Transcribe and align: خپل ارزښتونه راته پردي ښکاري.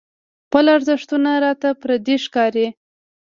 خپل 0.47 0.65
ارزښتونه 0.75 1.31
راته 1.45 1.69
پردي 1.81 2.15
ښکاري. 2.25 2.67